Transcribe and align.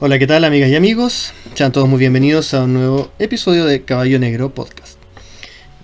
Hola, 0.00 0.20
¿qué 0.20 0.28
tal 0.28 0.44
amigas 0.44 0.70
y 0.70 0.76
amigos? 0.76 1.32
Sean 1.54 1.72
todos 1.72 1.88
muy 1.88 1.98
bienvenidos 1.98 2.54
a 2.54 2.62
un 2.62 2.74
nuevo 2.74 3.10
episodio 3.18 3.64
de 3.64 3.82
Caballo 3.82 4.20
Negro 4.20 4.54
Podcast. 4.54 4.96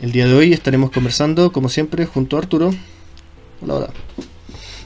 El 0.00 0.12
día 0.12 0.29
de 0.29 0.34
hoy 0.34 0.52
estaremos 0.52 0.93
conversando, 0.93 1.50
como 1.50 1.68
siempre, 1.68 2.06
junto 2.06 2.37
a 2.37 2.38
Arturo. 2.38 2.73
Hola, 3.61 3.74
hola. 3.74 3.91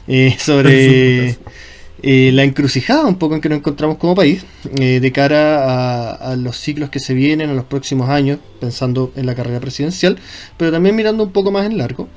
Eh, 0.07 0.35
sobre 0.39 1.37
eh, 2.01 2.31
la 2.33 2.43
encrucijada 2.43 3.05
un 3.05 3.15
poco 3.15 3.35
en 3.35 3.41
que 3.41 3.49
nos 3.49 3.57
encontramos 3.57 3.97
como 3.97 4.15
país 4.15 4.45
eh, 4.77 4.99
de 5.01 5.11
cara 5.11 6.13
a, 6.13 6.35
los 6.37 6.57
ciclos 6.57 6.89
que 6.89 6.99
se 6.99 7.13
vienen, 7.13 7.49
a 7.49 7.53
los 7.53 7.65
próximos 7.65 8.09
años, 8.09 8.39
pensando 8.61 9.11
en 9.15 9.25
la 9.25 9.35
carrera 9.35 9.59
presidencial, 9.59 10.17
pero 10.57 10.71
también 10.71 10.95
mirando 10.95 11.23
un 11.23 11.31
poco 11.31 11.51
más 11.51 11.65
en 11.65 11.77
largo, 11.77 12.07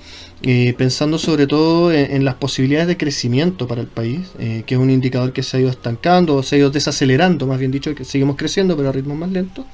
eh, 0.43 0.75
pensando 0.79 1.19
sobre 1.19 1.47
todo 1.47 1.93
en, 1.93 2.25
las 2.25 2.37
posibilidades 2.37 2.89
de 2.89 2.97
crecimiento 2.97 3.67
para 3.67 3.81
el 3.81 3.89
país, 3.89 4.21
que 4.39 4.75
es 4.75 4.81
un 4.81 4.91
indicador 4.91 5.33
que 5.33 5.43
se 5.43 5.57
ha 5.57 5.61
ido 5.61 5.71
estancando 5.71 6.37
o 6.37 6.43
se 6.43 6.57
ha 6.57 6.59
ido 6.59 6.71
desacelerando, 6.71 7.47
más 7.47 7.59
bien 7.59 7.73
dicho, 7.73 7.95
que 7.95 8.05
seguimos 8.05 8.37
creciendo 8.37 8.77
pero 8.77 8.91
a 8.91 8.93
ritmos 8.93 9.19
más 9.19 9.31
lentos, 9.31 9.65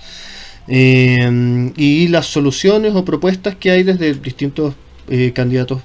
y 0.66 2.08
las 2.08 2.26
soluciones 2.26 2.94
o 2.94 3.04
propuestas 3.04 3.56
que 3.56 3.70
hay 3.70 3.82
desde 3.82 4.14
distintos 4.14 4.74
candidatos 5.34 5.80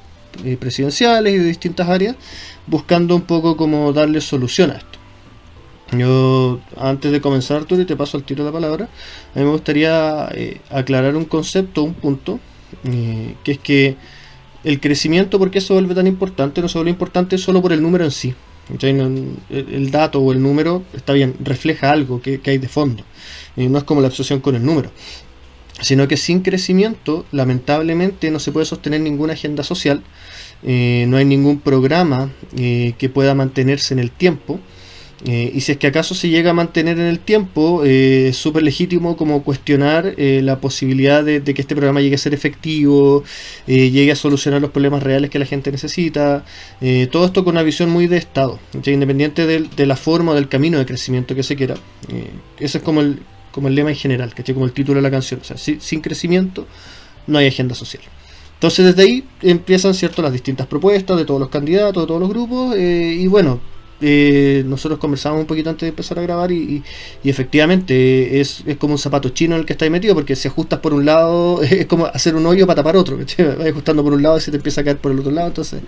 presidenciales 0.60 1.34
y 1.34 1.38
de 1.38 1.46
distintas 1.46 1.88
áreas 1.90 2.16
buscando 2.68 3.16
un 3.16 3.22
poco 3.22 3.58
cómo 3.58 3.92
darle 3.94 4.22
solución 4.22 4.72
a 4.72 4.76
esto. 4.76 5.00
Yo, 5.98 6.60
antes 6.78 7.12
de 7.12 7.22
comenzar, 7.22 7.58
Arturo, 7.58 7.82
y 7.82 7.86
te 7.86 7.96
paso 7.96 8.18
al 8.18 8.24
tiro 8.24 8.44
de 8.44 8.50
la 8.50 8.54
palabra, 8.54 8.90
a 9.36 9.40
mí 9.40 9.46
me 9.46 9.52
gustaría 9.52 10.28
eh, 10.34 10.60
aclarar 10.70 11.16
un 11.16 11.26
concepto, 11.26 11.84
un 11.84 11.94
punto, 11.94 12.40
eh, 12.86 13.36
que 13.44 13.52
es 13.52 13.60
que 13.60 13.96
el 14.64 14.80
crecimiento, 14.80 15.38
¿por 15.38 15.52
qué 15.52 15.62
se 15.62 15.74
vuelve 15.74 15.94
tan 15.94 16.08
importante? 16.08 16.62
No 16.62 16.70
se 16.70 16.78
vuelve 16.78 16.92
importante 16.92 17.38
solo 17.38 17.62
por 17.62 17.74
el 17.74 17.82
número 17.82 18.06
en 18.06 18.12
sí. 18.12 18.34
El 19.50 19.92
dato 19.92 20.20
o 20.20 20.32
el 20.32 20.42
número, 20.42 20.84
está 20.94 21.12
bien, 21.12 21.36
refleja 21.42 21.92
algo 21.92 22.22
que, 22.22 22.40
hay 22.46 22.58
de 22.58 22.70
fondo. 22.70 23.04
y 23.58 23.68
no 23.68 23.78
es 23.78 23.84
como 23.84 24.00
la 24.00 24.08
obsesión 24.08 24.40
con 24.40 24.56
el 24.56 24.66
número. 24.66 24.90
Sino 25.82 26.08
que 26.08 26.18
sin 26.18 26.42
crecimiento, 26.42 27.26
lamentablemente, 27.32 28.32
no 28.32 28.40
se 28.40 28.52
puede 28.52 28.66
sostener 28.66 29.02
ninguna 29.02 29.34
agenda 29.34 29.64
social 29.64 30.04
eh, 30.66 31.06
no 31.08 31.18
hay 31.18 31.26
ningún 31.26 31.60
programa 31.60 32.32
eh, 32.58 32.94
que 32.98 33.10
pueda 33.10 33.36
mantenerse 33.36 33.94
en 33.94 34.00
el 34.00 34.12
tiempo. 34.12 34.60
Eh, 35.26 35.52
y 35.56 35.62
si 35.62 35.72
es 35.72 35.78
que 35.78 35.88
acaso 35.88 36.16
se 36.16 36.28
llega 36.28 36.52
a 36.52 36.54
mantener 36.54 37.00
en 37.00 37.06
el 37.06 37.20
tiempo, 37.20 37.86
es 37.86 38.36
súper 38.36 38.64
legítimo 38.64 39.16
como 39.16 39.42
cuestionar 39.44 40.16
la 40.18 40.60
posibilidad 40.60 41.24
de, 41.24 41.42
que 41.42 41.62
este 41.62 41.76
programa 41.76 42.02
llegue 42.02 42.16
a 42.16 42.18
ser 42.18 42.34
efectivo, 42.34 43.24
llegue 43.66 44.12
a 44.12 44.18
solucionar 44.18 44.60
los 44.60 44.72
problemas 44.72 45.02
reales 45.02 45.30
que 45.30 45.40
la 45.40 45.46
gente 45.46 45.72
necesita. 45.72 46.44
todo 47.10 47.26
esto 47.26 47.46
con 47.46 47.54
una 47.54 47.64
visión 47.64 47.90
muy 47.90 48.08
de 48.08 48.18
Estado, 48.18 48.60
independiente 48.86 49.48
de, 49.48 49.86
la 49.86 49.96
forma 49.96 50.34
o 50.34 50.36
del 50.36 50.50
camino 50.50 50.78
de 50.78 50.86
crecimiento 50.86 51.36
que 51.36 51.44
se 51.44 51.56
quiera. 51.56 51.76
ese 52.60 52.80
es 52.80 52.84
como 52.84 53.00
el, 53.00 53.20
como 53.54 53.70
el 53.70 53.76
lema 53.76 53.92
en 53.92 53.96
general, 53.96 54.34
como 54.54 54.66
el 54.66 54.74
título 54.74 54.98
de 54.98 55.04
la 55.04 55.12
canción. 55.12 55.40
O 55.40 55.44
sea, 55.46 55.56
sin 55.58 56.02
crecimiento 56.02 56.68
no 57.28 57.38
hay 57.38 57.48
agenda 57.48 57.76
social. 57.76 58.04
Entonces 58.56 58.86
desde 58.86 59.04
ahí 59.04 59.24
empiezan 59.42 59.94
cierto 59.94 60.22
las 60.22 60.32
distintas 60.32 60.68
propuestas 60.68 61.18
de 61.18 61.26
todos 61.26 61.40
los 61.40 61.50
candidatos, 61.50 62.04
de 62.04 62.08
todos 62.08 62.20
los 62.20 62.30
grupos, 62.30 62.76
eh, 62.78 63.14
y 63.20 63.28
bueno, 63.28 63.60
eh, 64.00 64.64
nosotros 64.66 65.00
conversamos 65.00 65.42
un 65.42 65.46
poquito 65.46 65.70
antes 65.70 65.82
de 65.82 65.90
empezar 65.90 66.18
a 66.18 66.22
grabar 66.22 66.52
y, 66.52 66.82
efectivamente 67.24 68.40
es, 68.40 68.64
como 68.80 68.94
un 68.94 69.00
zapato 69.00 69.30
chino 69.30 69.56
en 69.56 69.62
el 69.62 69.66
que 69.66 69.74
estáis 69.74 69.92
metido 69.92 70.16
porque 70.16 70.36
si 70.36 70.48
ajustas 70.48 70.80
por 70.80 70.94
un 70.94 71.06
lado 71.06 71.62
es 71.64 71.86
como 71.86 72.06
hacer 72.06 72.36
un 72.36 72.46
hoyo 72.46 72.66
para 72.66 72.78
tapar 72.78 72.98
otro, 72.98 73.18
vas 73.18 73.38
ajustando 73.68 74.04
por 74.04 74.14
un 74.14 74.24
lado 74.24 74.38
y 74.38 74.42
se 74.42 74.52
te 74.52 74.58
empieza 74.58 74.82
a 74.82 74.84
caer 74.84 74.98
por 74.98 75.12
el 75.12 75.20
otro 75.20 75.32
lado, 75.32 75.48
entonces 75.50 75.82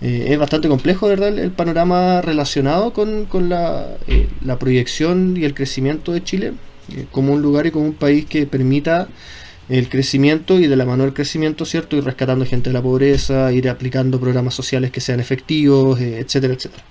eh, 0.00 0.26
es 0.28 0.38
bastante 0.38 0.68
complejo, 0.68 1.06
¿verdad? 1.08 1.36
El, 1.38 1.52
panorama 1.52 2.20
relacionado 2.20 2.92
con, 2.92 3.28
la, 3.48 3.96
la, 4.44 4.58
proyección 4.58 5.36
y 5.36 5.44
el 5.44 5.54
crecimiento 5.54 6.12
de 6.12 6.22
Chile 6.22 6.52
como 7.10 7.32
un 7.32 7.42
lugar 7.42 7.66
y 7.66 7.70
como 7.70 7.86
un 7.86 7.94
país 7.94 8.24
que 8.26 8.46
permita 8.46 9.08
el 9.68 9.88
crecimiento 9.88 10.58
y 10.58 10.66
de 10.66 10.76
la 10.76 10.86
mano 10.86 11.04
del 11.04 11.12
crecimiento, 11.12 11.64
¿cierto? 11.64 11.96
Ir 11.96 12.04
rescatando 12.04 12.44
gente 12.46 12.70
de 12.70 12.74
la 12.74 12.82
pobreza, 12.82 13.52
ir 13.52 13.68
aplicando 13.68 14.18
programas 14.18 14.54
sociales 14.54 14.90
que 14.90 15.00
sean 15.00 15.20
efectivos, 15.20 16.00
eh, 16.00 16.20
etcétera, 16.20 16.54
etcétera. 16.54 16.84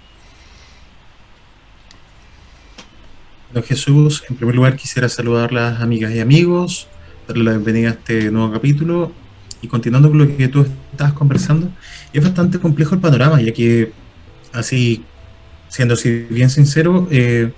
Bueno, 3.51 3.65
Jesús, 3.67 4.23
en 4.29 4.35
primer 4.35 4.55
lugar 4.55 4.75
quisiera 4.75 5.09
saludar 5.09 5.49
a 5.51 5.53
las 5.53 5.81
amigas 5.81 6.13
y 6.13 6.19
amigos, 6.19 6.87
darle 7.27 7.45
la 7.45 7.51
bienvenida 7.51 7.89
a 7.89 7.91
este 7.93 8.29
nuevo 8.29 8.51
capítulo 8.51 9.11
y 9.61 9.67
continuando 9.67 10.09
con 10.09 10.19
lo 10.19 10.37
que 10.37 10.47
tú 10.47 10.67
estabas 10.91 11.13
conversando, 11.13 11.71
es 12.13 12.23
bastante 12.23 12.59
complejo 12.59 12.93
el 12.93 13.01
panorama, 13.01 13.41
ya 13.41 13.53
que 13.53 13.91
así, 14.53 15.03
siendo 15.69 15.95
así 15.95 16.27
bien 16.29 16.49
sincero, 16.49 17.07
eh, 17.09 17.51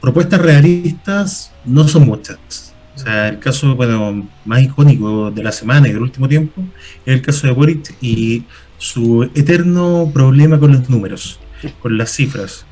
propuestas 0.00 0.40
realistas 0.40 1.52
no 1.64 1.86
son 1.86 2.06
muchas 2.06 2.70
o 3.00 3.02
sea, 3.02 3.28
el 3.28 3.38
caso 3.38 3.76
bueno, 3.76 4.28
más 4.44 4.62
icónico 4.62 5.30
de 5.30 5.42
la 5.42 5.52
semana 5.52 5.88
y 5.88 5.92
del 5.92 6.02
último 6.02 6.28
tiempo 6.28 6.62
es 7.06 7.14
el 7.14 7.22
caso 7.22 7.46
de 7.46 7.52
Boric 7.54 7.94
y 8.02 8.44
su 8.76 9.22
eterno 9.34 10.10
problema 10.12 10.58
con 10.58 10.72
los 10.72 10.88
números, 10.90 11.40
con 11.80 11.96
las 11.96 12.10
cifras. 12.10 12.66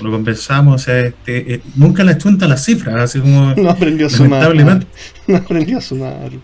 Lo 0.00 0.10
conversamos, 0.10 0.74
o 0.74 0.84
sea, 0.84 1.00
este, 1.00 1.54
eh, 1.54 1.60
nunca 1.74 2.04
le 2.04 2.16
chunta 2.18 2.46
las 2.46 2.64
cifras, 2.64 2.96
así 2.96 3.20
como. 3.20 3.54
No 3.56 3.70
aprendió 3.70 4.06
a 4.06 4.10
sumar. 4.10 4.54
No 5.26 5.36
aprendió 5.36 5.78
a 5.78 5.80
sumar. 5.80 6.30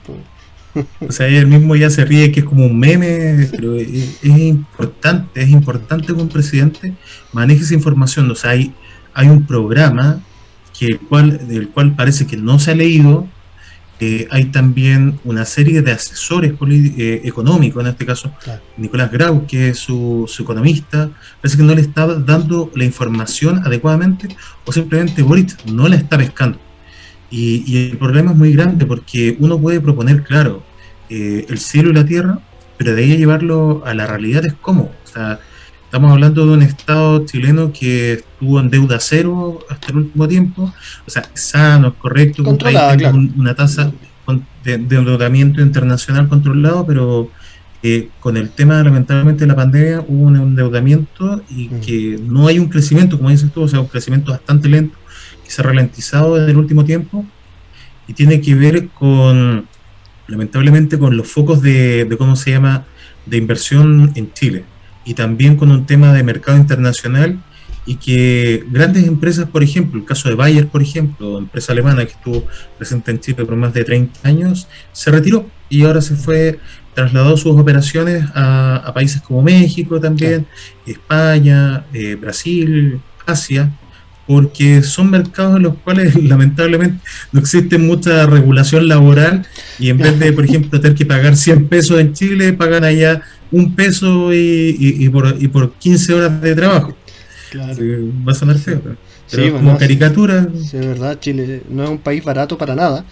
O 1.06 1.12
sea, 1.12 1.26
él 1.26 1.47
mismo 1.47 1.76
ya 1.76 1.91
se 1.91 2.03
ríe 2.03 2.32
que 2.32 2.41
es 2.41 2.47
como 2.47 2.64
un 2.64 2.78
meme, 2.78 3.47
pero 3.50 3.76
es, 3.76 4.25
importante, 4.25 5.43
es 5.43 5.50
importante 5.50 6.06
que 6.06 6.12
un 6.14 6.31
presidente 6.31 6.94
maneje 7.31 7.62
esa 7.62 7.75
información. 7.75 8.31
O 8.31 8.34
sea, 8.34 8.53
hay, 8.53 8.72
hay 9.15 9.28
un 9.28 9.47
programa 9.47 10.21
que 10.78 10.99
cual, 10.99 11.47
del 11.47 11.69
cual 11.69 11.95
parece 11.95 12.27
que 12.27 12.37
no 12.37 12.59
se 12.59 12.73
ha 12.73 12.75
leído. 12.75 13.27
Eh, 14.00 14.27
hay 14.33 14.47
también 14.47 15.21
una 15.23 15.45
serie 15.45 15.81
de 15.81 15.93
asesores 15.93 16.55
eh, 16.61 17.21
económicos, 17.25 17.84
en 17.84 17.91
este 17.91 18.05
caso 18.05 18.33
Nicolás 18.77 19.12
Grau, 19.12 19.47
que 19.47 19.69
es 19.69 19.78
su, 19.78 20.28
economista, 20.41 21.09
parece 21.41 21.56
que 21.56 21.62
no 21.62 21.73
le 21.73 21.83
está 21.83 22.06
dando 22.06 22.73
la 22.75 22.84
información 22.84 23.65
adecuadamente 23.65 24.37
o 24.65 24.73
simplemente 24.73 25.23
Boris 25.23 25.56
no 25.67 25.87
la 25.87 25.94
está 25.97 26.19
pescando. 26.19 26.59
Y, 27.31 27.91
el 27.91 27.97
problema 27.97 28.33
es 28.33 28.37
muy 28.37 28.53
grande 28.53 28.87
porque 28.87 29.37
uno 29.39 29.59
puede 29.59 29.81
proponer, 29.81 30.25
claro, 30.25 30.65
eh, 31.09 31.47
el 31.49 31.59
cielo 31.59 31.91
y 31.91 31.94
la 31.94 32.05
tierra, 32.05 32.41
pero 32.77 32.97
de 32.97 33.05
ahí 33.05 33.12
a 33.12 33.17
llevarlo 33.17 33.83
a 33.87 33.94
la 33.94 34.06
realidad 34.06 34.44
es 34.44 34.55
cómo. 34.55 34.91
O 35.05 35.09
sea, 35.09 35.39
Estamos 35.93 36.13
hablando 36.13 36.47
de 36.47 36.53
un 36.55 36.63
Estado 36.63 37.27
chileno 37.27 37.71
que 37.71 38.15
estuvo 38.15 38.59
en 38.59 38.71
deuda 38.71 38.99
cero 38.99 39.59
hasta 39.69 39.89
el 39.91 39.99
último 39.99 40.27
tiempo, 40.27 40.73
o 41.07 41.11
sea, 41.11 41.29
sano, 41.35 41.89
es 41.89 41.95
correcto, 41.97 42.43
un 42.49 42.57
país 42.57 42.79
una 43.37 43.55
tasa 43.55 43.93
de, 44.65 44.73
endeudamiento 44.73 45.61
internacional 45.61 46.31
controlado, 46.31 46.87
pero 46.87 47.31
eh, 47.83 48.09
con 48.21 48.39
el 48.39 48.49
tema 48.49 48.83
lamentablemente 48.83 49.43
de 49.43 49.49
la 49.49 49.55
pandemia 49.55 50.03
hubo 50.09 50.29
un 50.29 50.37
endeudamiento 50.37 51.43
y 51.51 51.69
mm. 51.69 51.81
que 51.83 52.21
no 52.27 52.47
hay 52.47 52.59
un 52.59 52.71
crecimiento, 52.71 53.19
como 53.19 53.29
dices 53.29 53.53
tú, 53.53 53.61
o 53.61 53.69
sea, 53.69 53.81
un 53.81 53.89
crecimiento 53.89 54.33
bastante 54.33 54.71
lento 54.71 54.97
que 55.45 55.51
se 55.51 55.61
ha 55.61 55.65
ralentizado 55.67 56.37
desde 56.37 56.53
el 56.53 56.57
último 56.57 56.87
tiempo 56.87 57.27
y 58.09 58.15
tiene 58.15 58.41
que 58.41 58.55
ver 58.55 58.89
con, 58.89 59.67
lamentablemente, 60.27 60.99
con 60.99 61.19
los 61.19 61.29
focos 61.29 61.61
de, 61.61 62.07
de 62.07 62.17
¿cómo 62.17 62.35
se 62.35 62.53
llama?, 62.53 62.87
de 63.27 63.37
inversión 63.37 64.11
en 64.15 64.33
Chile 64.33 64.65
y 65.05 65.15
también 65.15 65.57
con 65.57 65.71
un 65.71 65.87
tema 65.87 66.13
de 66.13 66.23
mercado 66.23 66.59
internacional 66.59 67.39
y 67.85 67.97
que 67.97 68.65
grandes 68.71 69.07
empresas, 69.07 69.49
por 69.49 69.63
ejemplo, 69.63 69.99
el 69.99 70.07
caso 70.07 70.29
de 70.29 70.37
Bayer, 70.37 70.69
por 70.69 70.83
ejemplo, 70.83 71.39
empresa 71.39 71.73
alemana 71.73 72.05
que 72.05 72.13
estuvo 72.13 72.47
presente 72.79 73.11
en 73.11 73.21
Chile 73.21 73.45
por 73.45 73.57
más 73.57 73.75
de 73.75 73.85
30 73.85 74.21
años, 74.29 74.69
se 74.93 75.11
retiró 75.11 75.49
y 75.69 75.82
ahora 75.82 76.00
se 76.00 76.15
fue, 76.15 76.61
trasladó 76.94 77.37
sus 77.37 77.59
operaciones 77.59 78.25
a, 78.35 78.91
países 78.94 79.21
como 79.23 79.43
México 79.43 80.00
también, 80.00 80.47
España, 80.87 81.85
eh, 81.93 82.15
Brasil, 82.15 83.00
Asia, 83.26 83.73
porque 84.26 84.82
son 84.82 85.11
mercados 85.11 85.56
en 85.56 85.65
los 85.65 85.75
cuales 85.79 86.15
lamentablemente 86.23 87.03
no 87.32 87.41
existe 87.41 87.79
mucha 87.79 88.26
regulación 88.26 88.87
laboral 88.87 89.44
y 89.81 89.91
en 89.91 89.99
vez 89.99 90.19
de, 90.21 90.32
por 90.32 90.44
ejemplo, 90.44 90.81
tener 90.81 90.97
que 90.97 91.06
pagar 91.06 91.37
100 91.37 91.69
pesos 91.69 91.99
en 91.99 92.12
Chile, 92.12 92.53
pagan 92.53 92.85
allá 92.85 93.23
un 93.52 93.75
peso 93.75 94.32
y, 94.32 95.08
por, 95.10 95.37
y 95.38 95.49
por 95.49 95.72
15 95.75 96.14
horas 96.14 96.40
de 96.40 96.54
trabajo. 96.54 96.96
Claro. 97.50 97.76
va 98.26 98.32
a 98.32 98.34
sonar 98.34 98.58
feo, 98.58 98.81
pero, 99.31 99.52
como 99.52 99.76
caricatura. 99.76 100.49
Sí, 100.54 100.78
es 100.78 100.87
verdad, 100.87 101.20
Chile 101.20 101.62
no 101.69 101.84
es 101.84 101.90
un 101.90 101.99
país 101.99 102.25
barato 102.25 102.56
para 102.56 102.75
nada, 102.75 103.04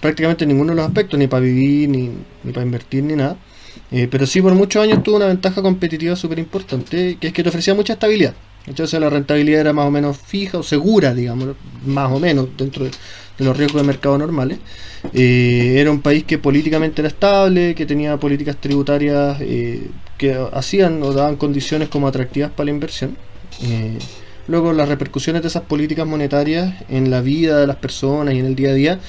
prácticamente 0.00 0.44
en 0.44 0.48
ninguno 0.48 0.72
de 0.72 0.76
los 0.76 0.86
aspectos, 0.86 1.18
ni 1.18 1.26
para 1.26 1.40
vivir, 1.40 1.88
ni, 1.88 2.10
para 2.52 2.64
invertir, 2.64 3.02
ni 3.04 3.16
nada. 3.16 3.36
Eh, 3.90 4.06
pero 4.10 4.26
sí, 4.26 4.42
por 4.42 4.54
muchos 4.54 4.82
años 4.82 5.02
tuvo 5.02 5.16
una 5.16 5.26
ventaja 5.26 5.62
competitiva 5.62 6.16
súper 6.16 6.38
importante, 6.38 7.16
que 7.18 7.28
es 7.28 7.32
que 7.32 7.42
te 7.42 7.48
ofrecía 7.48 7.74
mucha 7.74 7.94
estabilidad. 7.94 8.34
Entonces 8.66 9.00
la 9.00 9.08
rentabilidad 9.08 9.62
era 9.62 9.72
más 9.72 9.86
o 9.86 9.90
menos 9.90 10.18
fija 10.18 10.58
o 10.58 10.62
segura, 10.62 11.14
digamos, 11.14 11.56
más 11.86 12.12
o 12.12 12.18
menos 12.18 12.48
dentro 12.58 12.84
de, 12.84 12.90
los 13.38 13.56
riesgos 13.56 13.82
de 13.82 13.86
mercado 13.86 14.18
normales. 14.18 14.58
Eh, 15.12 15.76
era 15.78 15.90
un 15.90 16.00
país 16.00 16.24
que 16.24 16.38
políticamente 16.38 17.00
era 17.00 17.08
estable, 17.08 17.74
que 17.74 17.86
tenía 17.86 18.16
políticas 18.16 18.56
tributarias 18.56 19.38
eh, 19.40 19.88
que 20.16 20.36
hacían 20.52 21.02
o 21.02 21.12
daban 21.12 21.36
condiciones 21.36 21.88
como 21.88 22.08
atractivas 22.08 22.50
para 22.50 22.66
la 22.66 22.70
inversión. 22.72 23.16
Eh, 23.62 23.98
luego 24.48 24.72
las 24.72 24.88
repercusiones 24.88 25.42
de 25.42 25.48
esas 25.48 25.62
políticas 25.62 26.06
monetarias 26.06 26.74
en 26.88 27.10
la 27.10 27.20
vida 27.20 27.60
de 27.60 27.66
las 27.66 27.76
personas 27.76 28.34
y 28.34 28.38
en 28.38 28.46
el 28.46 28.54
día 28.54 28.70
a 28.70 28.74
día 28.74 29.00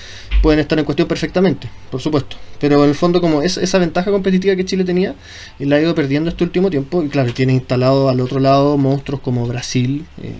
pueden 0.42 0.60
estar 0.60 0.78
en 0.78 0.86
cuestión 0.86 1.08
perfectamente, 1.08 1.70
por 1.90 2.02
supuesto. 2.02 2.38
Pero 2.60 2.84
en 2.84 2.90
el 2.90 2.96
fondo, 2.96 3.22
como 3.22 3.42
es 3.42 3.58
esa 3.58 3.78
ventaja 3.78 4.12
competitiva 4.12 4.56
que 4.56 4.66
Chile 4.66 4.84
tenía, 4.84 5.16
la 5.60 5.78
ha 5.78 5.82
ido 5.82 5.96
perdiendo 5.96 6.30
este 6.30 6.44
último 6.44 6.70
tiempo. 6.70 7.04
Y 7.04 7.10
claro, 7.10 7.34
tiene 7.34 7.54
instalado 7.54 8.10
al 8.10 8.20
otro 8.22 8.40
lado 8.40 8.78
monstruos 8.78 9.22
como 9.22 9.48
Brasil, 9.48 10.06
eh, 10.22 10.36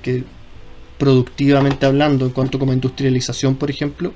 que 0.00 0.24
productivamente 0.98 1.86
hablando, 1.86 2.26
en 2.26 2.32
cuanto 2.32 2.58
como 2.58 2.72
industrialización, 2.72 3.54
por 3.54 3.70
ejemplo, 3.70 4.12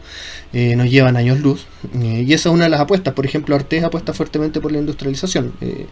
eh, 0.53 0.77
nos 0.77 0.91
llevan 0.91 1.17
años 1.17 1.41
luz. 1.41 1.67
Eh, 1.95 2.25
y 2.27 2.33
esa 2.33 2.49
es 2.49 2.55
una 2.55 2.65
de 2.65 2.71
las 2.71 2.81
apuestas. 2.81 3.15
Por 3.15 3.25
ejemplo, 3.25 3.55
Artés 3.55 3.85
apuesta 3.85 4.13
fuertemente 4.13 4.61
por 4.61 4.73
la 4.73 4.79
industrialización. 4.79 5.53
Eh, 5.61 5.87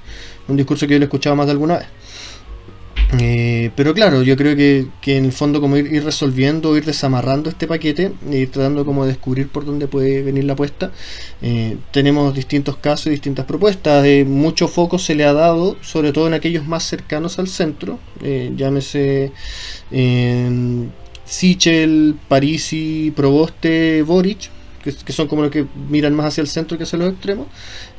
un 0.48 0.56
discurso 0.56 0.86
que 0.86 0.94
yo 0.94 0.98
le 0.98 1.04
he 1.04 1.06
escuchado 1.06 1.36
más 1.36 1.46
de 1.46 1.52
alguna 1.52 1.78
vez. 1.78 1.86
Eh, 3.18 3.70
pero 3.74 3.92
claro, 3.92 4.22
yo 4.22 4.36
creo 4.36 4.54
que, 4.54 4.86
en 5.16 5.24
el 5.24 5.32
fondo 5.32 5.60
como 5.60 5.76
ir, 5.76 6.04
resolviendo, 6.04 6.76
ir 6.76 6.84
desamarrando 6.84 7.50
este 7.50 7.66
paquete, 7.66 8.12
ir 8.30 8.50
tratando 8.50 8.84
como 8.84 9.04
de 9.04 9.12
descubrir 9.12 9.48
por 9.48 9.64
dónde 9.64 9.88
puede 9.88 10.22
venir 10.22 10.44
la 10.44 10.52
apuesta. 10.52 10.92
Eh, 11.42 11.76
tenemos 11.90 12.34
distintos 12.34 12.76
casos 12.76 13.08
y 13.08 13.10
distintas 13.10 13.46
propuestas. 13.46 14.04
Eh, 14.06 14.24
mucho 14.24 14.68
foco 14.68 14.98
se 14.98 15.14
le 15.14 15.24
ha 15.24 15.32
dado, 15.32 15.76
sobre 15.80 16.12
todo 16.12 16.28
en 16.28 16.34
aquellos 16.34 16.66
más 16.66 16.84
cercanos 16.84 17.38
al 17.38 17.48
centro, 17.48 17.98
llámese 18.56 19.32
Sichel, 21.24 22.16
Parisi, 22.28 23.12
Proboste, 23.14 24.02
Boric 24.02 24.50
que, 24.82 25.12
son 25.12 25.28
como 25.28 25.42
los 25.42 25.50
que 25.50 25.66
miran 25.88 26.14
más 26.14 26.26
hacia 26.26 26.42
el 26.42 26.48
centro 26.48 26.76
que 26.76 26.84
hacia 26.84 26.98
los 26.98 27.12
extremos. 27.12 27.46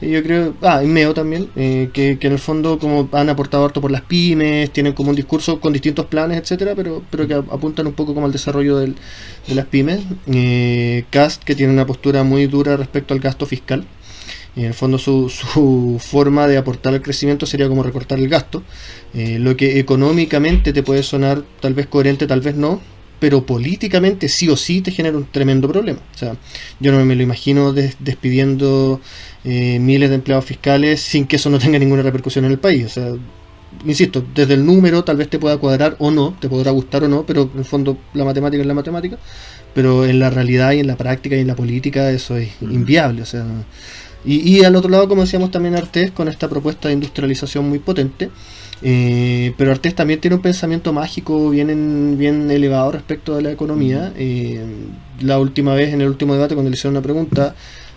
Y 0.02 0.10
yo 0.10 0.24
creo, 0.24 0.56
ah, 0.62 0.84
y 0.84 0.88
Meo 0.88 1.14
también, 1.14 1.50
eh, 1.56 1.90
que, 1.94 2.18
en 2.20 2.32
el 2.32 2.40
fondo 2.40 2.80
como 2.80 3.10
han 3.12 3.30
aportado 3.30 3.66
harto 3.66 3.82
por 3.82 3.92
las 3.92 4.02
pymes, 4.02 4.72
tienen 4.72 4.94
como 4.94 5.10
un 5.12 5.16
discurso 5.16 5.60
con 5.60 5.74
distintos 5.74 6.06
planes, 6.08 6.38
etcétera, 6.38 6.74
pero, 6.76 7.04
pero 7.10 7.28
que 7.28 7.34
apuntan 7.34 7.88
un 7.88 7.94
poco 7.94 8.14
como 8.14 8.26
al 8.26 8.32
desarrollo 8.32 8.78
del, 8.78 8.96
de 9.48 9.56
las 9.56 9.66
pymes. 9.66 10.02
Eh, 10.28 11.06
Cast, 11.10 11.44
que 11.44 11.56
tiene 11.56 11.74
una 11.74 11.86
postura 11.86 12.24
muy 12.24 12.48
dura 12.48 12.78
respecto 12.78 13.14
al 13.14 13.20
gasto 13.20 13.46
fiscal. 13.46 13.86
En 14.56 14.66
el 14.66 14.74
fondo 14.74 14.98
su, 14.98 15.30
su 15.30 15.98
forma 16.04 16.48
de 16.48 16.58
aportar 16.58 16.94
al 16.94 17.02
crecimiento 17.02 17.46
sería 17.46 17.70
como 17.70 17.84
recortar 17.84 18.20
el 18.20 18.28
gasto, 18.28 18.64
eh, 19.14 19.38
lo 19.40 19.56
que 19.56 19.80
económicamente 19.80 20.74
te 20.74 20.84
puede 20.84 21.04
sonar 21.04 21.44
tal 21.62 21.74
vez 21.74 21.88
coherente, 21.88 22.28
tal 22.28 22.42
vez 22.42 22.56
no, 22.56 22.82
pero 23.22 23.46
políticamente 23.46 24.28
sí 24.28 24.50
o 24.50 24.58
sí 24.58 24.82
te 24.82 24.90
genera 24.90 25.16
un 25.16 25.26
tremendo 25.26 25.70
problema. 25.70 26.00
O 26.16 26.18
sea, 26.18 26.36
yo 26.80 26.92
no 26.92 27.06
me 27.06 27.16
lo 27.16 27.22
imagino 27.22 27.72
despidiendo 27.72 29.00
eh, 29.44 29.78
miles 29.78 30.10
de 30.10 30.16
empleados 30.16 30.44
fiscales 30.44 31.02
sin 31.02 31.28
que 31.28 31.36
eso 31.36 31.52
no 31.52 31.60
tenga 31.60 31.78
ninguna 31.78 32.02
repercusión 32.02 32.46
en 32.46 32.52
el 32.52 32.58
país. 32.58 32.88
O 32.88 32.90
sea, 32.90 33.12
insisto, 33.86 34.26
desde 34.34 34.56
el 34.56 34.66
número 34.66 35.04
tal 35.04 35.18
vez 35.18 35.30
te 35.30 35.38
pueda 35.38 35.58
cuadrar 35.58 35.96
o 36.00 36.10
no, 36.10 36.36
te 36.42 36.50
podrá 36.50 36.72
gustar 36.72 37.04
o 37.04 37.08
no, 37.08 37.24
pero 37.24 37.48
en 37.54 37.60
el 37.60 37.66
fondo 37.66 37.96
la 38.16 38.26
matemática 38.26 38.62
es 38.62 38.68
la 38.68 38.74
matemática, 38.74 39.20
pero 39.76 40.04
en 40.04 40.18
la 40.18 40.32
realidad 40.32 40.72
y 40.72 40.80
en 40.80 40.88
la 40.88 40.98
práctica 40.98 41.36
y 41.36 41.42
en 41.42 41.48
la 41.48 41.56
política 41.56 42.10
eso 42.10 42.38
es 42.38 42.50
inviable. 42.62 43.22
O 43.22 43.28
sea, 43.28 43.46
y, 44.26 44.58
y 44.58 44.64
al 44.64 44.76
otro 44.76 44.90
lado, 44.90 45.08
como 45.08 45.22
decíamos 45.22 45.52
también 45.52 45.76
Artés, 45.76 46.10
con 46.10 46.28
esta 46.28 46.50
propuesta 46.50 46.88
de 46.88 46.96
industrialización 46.96 47.70
muy 47.70 47.78
potente, 47.78 48.32
eh, 48.84 49.54
pero 49.58 49.72
Artés 49.72 49.94
también 49.94 50.20
tiene 50.20 50.36
un 50.36 50.42
pensamiento 50.42 50.92
mágico 50.94 51.50
bien, 51.50 52.18
bien 52.18 52.50
elevado 52.50 52.92
respecto 52.92 53.36
a 53.36 53.42
la 53.42 53.52
economía. 53.52 54.12
Eh, 54.18 54.64
la 55.20 55.40
última 55.40 55.76
vez, 55.76 55.94
en 55.94 56.02
el 56.02 56.08
último 56.08 56.34
debate, 56.34 56.56
cuando 56.56 56.70
le 56.70 56.76
hicieron 56.76 56.96
una 56.96 57.04
pregunta, 57.04 57.56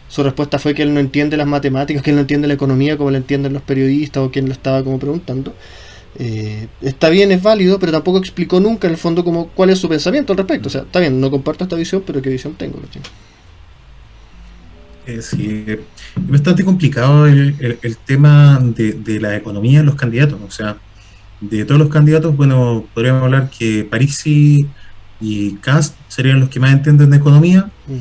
su 0.08 0.22
respuesta 0.22 0.58
fue 0.58 0.75
que 0.75 0.82
él 0.82 0.92
no 0.92 1.00
entiende 1.00 1.36
las 1.36 1.46
matemáticas, 1.46 2.02
que 2.02 2.10
él 2.10 2.16
no 2.16 2.20
entiende 2.20 2.48
la 2.48 2.54
economía 2.54 2.96
como 2.96 3.10
la 3.10 3.19
entienden 3.19 3.52
los 3.52 3.62
periodistas 3.62 4.22
o 4.22 4.31
quien 4.31 4.46
lo 4.46 4.52
estaba 4.52 4.84
como 4.84 4.98
preguntando. 4.98 5.54
Eh, 6.19 6.69
está 6.82 7.08
bien, 7.08 7.32
es 7.32 7.42
válido, 7.42 7.78
pero 7.78 7.90
tampoco 7.90 8.19
explicó 8.19 8.60
nunca 8.60 8.86
en 8.86 8.92
el 8.92 8.98
fondo 8.98 9.25
como 9.25 9.48
cuál 9.48 9.70
es 9.70 9.78
su 9.78 9.88
pensamiento 9.88 10.32
al 10.32 10.38
respecto. 10.38 10.69
O 10.69 10.70
sea, 10.70 10.82
está 10.82 11.00
bien, 11.00 11.20
no 11.20 11.31
comparto 11.31 11.64
esta 11.64 11.76
visión, 11.76 12.02
pero 12.06 12.20
qué 12.22 12.31
visión 12.31 12.54
tengo. 12.54 12.78
sí, 12.92 13.00
es 15.06 15.37
bastante 16.17 16.65
complicado 16.65 17.27
el, 17.27 17.79
el, 17.83 17.97
tema 17.99 18.59
de, 18.62 18.93
de, 18.93 19.21
la 19.21 19.37
economía 19.37 19.81
de 19.81 19.85
los 19.85 19.95
candidatos. 19.95 20.39
O 20.47 20.51
sea, 20.51 20.77
de 21.41 21.65
todos 21.65 21.79
los 21.79 21.89
candidatos, 21.89 22.37
bueno, 22.37 22.85
podríamos 22.95 23.23
hablar 23.23 23.51
que 23.51 23.85
Parisi 23.85 24.67
y 25.21 25.53
Cast 25.56 25.95
serían 26.09 26.41
los 26.41 26.49
que 26.49 26.61
más 26.61 26.73
entienden 26.73 27.11
de 27.11 27.17
economía. 27.17 27.71
Mm. 27.87 27.93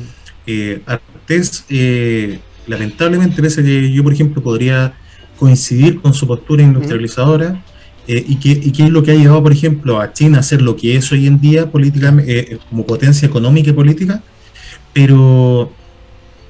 Eh, 0.46 0.82
Artés, 0.86 1.64
eh, 1.68 2.40
lamentablemente, 2.66 3.40
pese 3.42 3.60
a 3.60 3.64
que 3.64 3.92
yo, 3.92 4.02
por 4.02 4.12
ejemplo, 4.12 4.42
podría 4.42 4.94
coincidir 5.38 6.00
con 6.00 6.14
su 6.14 6.26
postura 6.26 6.62
industrializadora, 6.62 7.62
eh, 8.06 8.22
y, 8.26 8.36
que, 8.36 8.50
y 8.50 8.70
que 8.70 8.84
es 8.84 8.90
lo 8.90 9.02
que 9.02 9.12
ha 9.12 9.14
llevado, 9.14 9.42
por 9.42 9.52
ejemplo, 9.52 9.98
a 10.00 10.12
China 10.12 10.40
a 10.40 10.42
ser 10.42 10.60
lo 10.60 10.76
que 10.76 10.96
es 10.96 11.10
hoy 11.10 11.26
en 11.26 11.40
día 11.40 11.70
políticamente, 11.70 12.54
eh, 12.54 12.58
como 12.68 12.84
potencia 12.84 13.26
económica 13.26 13.70
y 13.70 13.72
política, 13.72 14.22
pero 14.92 15.72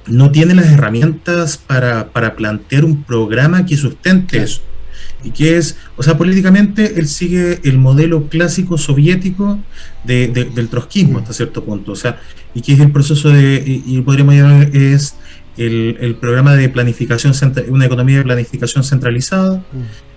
no 0.07 0.31
tiene 0.31 0.55
las 0.55 0.67
herramientas 0.67 1.57
para, 1.57 2.09
plantear 2.35 2.85
un 2.85 3.03
programa 3.03 3.65
que 3.65 3.77
sustente 3.77 4.43
eso. 4.43 4.61
Y 5.23 5.31
que 5.31 5.57
es, 5.57 5.77
o 5.97 6.03
sea, 6.03 6.17
políticamente 6.17 6.99
él 6.99 7.07
sigue 7.07 7.59
el 7.63 7.79
modelo 7.79 8.27
clásico 8.29 8.77
soviético 8.77 9.59
de, 10.03 10.27
del 10.27 10.69
trotskismo 10.69 11.19
hasta 11.19 11.33
cierto 11.33 11.63
punto. 11.63 11.93
O 11.93 11.95
sea, 11.95 12.19
y 12.53 12.61
que 12.61 12.73
es 12.73 12.79
el 12.79 12.91
proceso 12.91 13.29
de, 13.29 13.63
y, 13.65 14.01
podríamos 14.01 14.35
llamar, 14.35 14.75
es 14.75 15.15
el, 15.57 15.97
el, 15.99 16.15
programa 16.15 16.53
de 16.55 16.69
planificación, 16.69 17.33
una 17.69 17.85
economía 17.85 18.17
de 18.17 18.23
planificación 18.23 18.83
centralizada, 18.83 19.63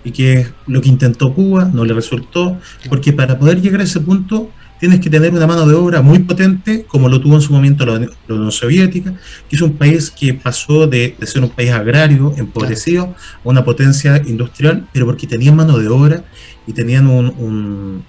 y 0.05 0.11
que 0.11 0.33
es 0.35 0.53
lo 0.67 0.81
que 0.83 0.89
intentó 0.89 1.33
Cuba, 1.33 1.71
no 1.73 1.85
le 1.85 1.95
resultó, 1.95 2.59
porque 2.89 3.13
para 3.13 3.39
poder 3.39 3.63
llegar 3.63 3.81
a 3.81 3.85
ese 3.85 4.01
punto 4.01 4.51
tienes 4.79 5.01
que 5.01 5.11
tener 5.11 5.33
una 5.33 5.47
mano 5.47 5.67
de 5.67 5.75
obra 5.75 6.03
muy 6.03 6.21
potente, 6.21 6.85
como 6.87 7.09
lo 7.09 7.21
tuvo 7.21 7.35
en 7.35 7.41
su 7.41 7.53
momento 7.53 7.85
la, 7.85 8.09
Unión 8.29 8.53
Soviética, 8.53 9.13
que 9.49 9.57
es 9.57 9.63
un 9.63 9.77
país 9.77 10.11
que 10.11 10.35
pasó 10.35 10.87
de, 10.87 11.17
ser 11.23 11.43
un 11.43 11.51
país 11.51 11.71
agrario, 11.71 12.33
empobrecido, 12.37 13.15
a 13.45 13.49
una 13.49 13.65
potencia 13.65 14.23
industrial, 14.27 14.87
pero 14.93 15.07
porque 15.07 15.27
tenían 15.27 15.57
mano 15.57 15.79
de 15.79 15.89
obra 15.89 16.25
y 16.67 16.73
tenían 16.73 17.07
un, 17.07 18.05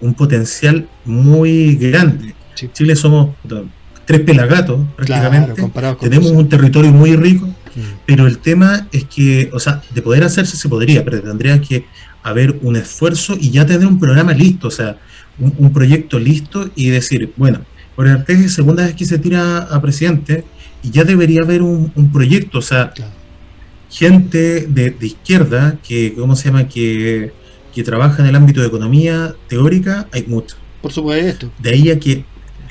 un, 0.00 0.14
potencial 0.14 0.88
muy 1.04 1.76
grande. 1.76 2.34
Chile 2.72 2.96
somos 2.96 3.30
tres 4.04 4.20
pelagatos 4.20 4.80
prácticamente, 4.96 5.62
tenemos 6.00 6.30
un 6.30 6.48
territorio 6.48 6.92
muy 6.92 7.16
rico, 7.16 7.46
mm. 7.46 7.80
pero 8.06 8.26
el 8.26 8.38
tema 8.38 8.86
es 8.92 9.04
que, 9.04 9.50
o 9.52 9.58
sea, 9.58 9.82
de 9.92 10.00
poder 10.00 10.22
hacerse 10.22 10.56
se 10.56 10.68
podría, 10.68 11.04
pero 11.04 11.20
tendría 11.20 11.60
que 11.60 11.86
haber 12.26 12.58
un 12.62 12.76
esfuerzo 12.76 13.36
y 13.40 13.50
ya 13.50 13.64
tener 13.66 13.86
un 13.86 14.00
programa 14.00 14.32
listo, 14.32 14.68
o 14.68 14.70
sea, 14.70 14.98
un, 15.38 15.72
proyecto 15.72 16.18
listo 16.18 16.68
y 16.74 16.88
decir, 16.88 17.32
bueno, 17.36 17.60
por 17.94 18.08
Artés 18.08 18.40
es 18.40 18.52
segunda 18.54 18.84
vez 18.84 18.94
que 18.94 19.04
se 19.04 19.18
tira 19.18 19.58
a 19.58 19.80
presidente 19.80 20.44
y 20.82 20.90
ya 20.90 21.04
debería 21.04 21.42
haber 21.42 21.62
un, 21.62 22.10
proyecto, 22.12 22.58
o 22.58 22.62
sea, 22.62 22.92
gente 23.90 24.66
de, 24.66 24.96
izquierda 25.00 25.78
que, 25.86 26.14
¿cómo 26.14 26.34
se 26.34 26.48
llama?, 26.48 26.68
que, 26.68 27.32
que 27.72 27.82
trabaja 27.84 28.22
en 28.22 28.28
el 28.28 28.34
ámbito 28.34 28.60
de 28.60 28.66
economía 28.66 29.34
teórica, 29.48 30.08
hay 30.10 30.24
mucho. 30.26 30.56
Por 30.82 30.92
supuesto. 30.92 31.50
De 31.58 31.70
ahí 31.70 31.90
a 31.90 32.00
que 32.00 32.24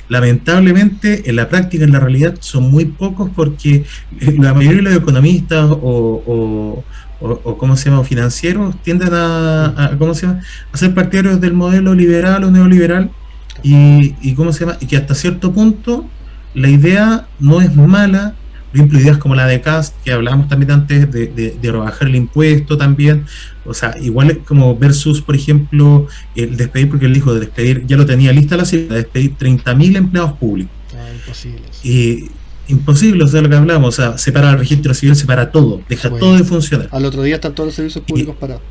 lamentablemente 0.08 1.28
en 1.28 1.36
la 1.36 1.48
práctica, 1.48 1.84
en 1.84 1.92
la 1.92 2.00
realidad, 2.00 2.36
son 2.40 2.70
muy 2.70 2.84
pocos 2.84 3.30
porque 3.34 3.84
la 4.20 4.54
mayoría 4.54 4.78
de 4.78 4.82
los 4.82 4.96
economistas 4.96 5.70
o, 5.70 6.22
o, 6.26 6.84
¿cómo 7.20 7.76
se 7.76 7.90
llama? 7.90 8.04
financieros 8.04 8.74
tienden 8.82 9.10
a, 9.12 9.92
¿cómo 9.98 10.14
se 10.14 10.26
llama? 10.26 10.40
a 10.72 10.76
ser 10.76 10.94
partidarios 10.94 11.40
del 11.40 11.54
modelo 11.54 11.94
liberal 11.94 12.44
o 12.44 12.50
neoliberal 12.50 13.10
y, 13.62 14.14
y, 14.20 14.34
¿cómo 14.34 14.52
se 14.52 14.60
llama? 14.60 14.76
y 14.80 14.86
que 14.86 14.96
hasta 14.96 15.14
cierto 15.14 15.52
punto 15.52 16.06
la 16.54 16.68
idea 16.68 17.26
no 17.38 17.60
es 17.60 17.74
mala 17.74 18.34
por 18.70 18.76
ejemplo 18.76 19.00
ideas 19.00 19.18
como 19.18 19.34
la 19.34 19.46
de 19.46 19.60
Cast 19.60 19.94
que 20.04 20.12
hablábamos 20.12 20.48
también 20.48 20.72
antes 20.72 21.10
de, 21.10 21.28
de, 21.28 21.72
rebajar 21.72 22.08
el 22.08 22.16
impuesto 22.16 22.76
también 22.76 23.24
o 23.64 23.72
sea 23.72 23.94
igual 24.00 24.40
como 24.46 24.76
versus 24.76 25.22
por 25.22 25.36
ejemplo 25.36 26.06
el 26.34 26.56
despedir 26.56 26.90
porque 26.90 27.06
él 27.06 27.14
dijo 27.14 27.32
de 27.32 27.40
despedir 27.40 27.86
ya 27.86 27.96
lo 27.96 28.04
tenía 28.04 28.32
lista 28.32 28.56
la 28.56 28.64
cifra 28.64 28.96
de 28.96 29.02
despedir 29.02 29.36
30.000 29.38 29.96
empleados 29.96 30.32
públicos 30.34 30.74
ah, 30.94 31.14
imposible, 31.14 31.62
y 31.82 32.30
imposible, 32.68 33.24
o 33.24 33.28
sea, 33.28 33.42
lo 33.42 33.48
que 33.48 33.56
hablamos, 33.56 33.98
o 33.98 34.02
sea, 34.02 34.18
separa 34.18 34.50
el 34.50 34.58
registro 34.58 34.92
civil, 34.94 35.14
separa 35.16 35.50
todo, 35.50 35.80
deja 35.88 36.10
todo 36.10 36.36
de 36.36 36.44
funcionar. 36.44 36.88
Al 36.90 37.04
otro 37.04 37.22
día 37.22 37.36
están 37.36 37.54
todos 37.54 37.68
los 37.68 37.74
servicios 37.74 38.04
públicos 38.04 38.36
parados. 38.36 38.62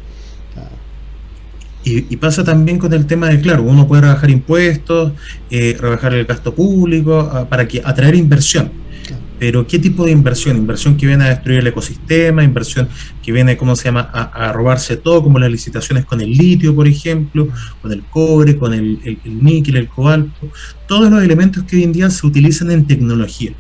Y, 1.87 2.15
pasa 2.15 2.43
también 2.43 2.79
con 2.79 2.91
el 2.93 3.05
tema 3.05 3.29
de, 3.29 3.39
claro, 3.39 3.61
uno 3.61 3.87
puede 3.87 4.01
rebajar 4.01 4.31
impuestos, 4.31 5.11
eh, 5.51 5.77
rebajar 5.79 6.15
el 6.15 6.25
gasto 6.25 6.55
público, 6.55 7.19
ah, 7.31 7.47
para 7.47 7.67
que 7.67 7.79
atraer 7.85 8.15
inversión. 8.15 8.71
Pero 9.37 9.67
¿qué 9.67 9.77
tipo 9.77 10.03
de 10.03 10.11
inversión? 10.11 10.57
Inversión 10.57 10.97
que 10.97 11.05
viene 11.05 11.25
a 11.25 11.29
destruir 11.29 11.59
el 11.59 11.67
ecosistema, 11.67 12.43
inversión 12.43 12.89
que 13.21 13.31
viene, 13.31 13.55
¿cómo 13.55 13.75
se 13.75 13.83
llama?, 13.83 13.99
a, 14.01 14.51
robarse 14.51 14.97
todo, 14.97 15.21
como 15.21 15.37
las 15.37 15.51
licitaciones 15.51 16.05
con 16.05 16.21
el 16.21 16.31
litio, 16.31 16.73
por 16.73 16.87
ejemplo, 16.87 17.49
con 17.83 17.91
el 17.91 18.01
cobre, 18.01 18.57
con 18.57 18.73
el, 18.73 19.19
el 19.23 19.43
níquel, 19.43 19.77
el 19.77 19.87
cobalto, 19.87 20.49
todos 20.87 21.11
los 21.11 21.21
elementos 21.21 21.65
que 21.65 21.75
hoy 21.75 21.83
en 21.83 21.93
día 21.93 22.09
se 22.09 22.25
utilizan 22.25 22.71
en 22.71 22.87
tecnología 22.87 23.53